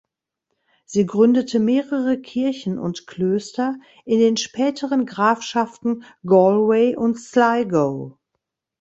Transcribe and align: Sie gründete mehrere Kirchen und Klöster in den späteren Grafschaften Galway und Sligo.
Sie 0.85 1.05
gründete 1.05 1.59
mehrere 1.59 2.19
Kirchen 2.19 2.79
und 2.79 3.05
Klöster 3.05 3.75
in 4.03 4.17
den 4.17 4.35
späteren 4.35 5.05
Grafschaften 5.05 6.05
Galway 6.25 6.95
und 6.95 7.19
Sligo. 7.19 8.17